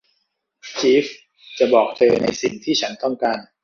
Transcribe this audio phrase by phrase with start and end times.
[0.79, 1.17] จีฟส์
[1.57, 3.39] จะบอกเธอในสิ่งที่ฉันต้องการ